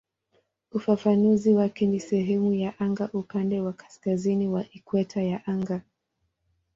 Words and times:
Ufafanuzi 0.71 1.53
wake 1.53 1.87
ni 1.87 1.99
"sehemu 1.99 2.53
ya 2.53 2.79
anga 2.79 3.09
upande 3.13 3.59
wa 3.59 3.73
kaskazini 3.73 4.47
wa 4.47 4.65
ikweta 4.71 5.23
ya 5.23 5.45
anga". 5.47 5.81